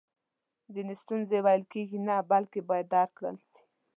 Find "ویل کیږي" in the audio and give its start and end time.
1.41-1.99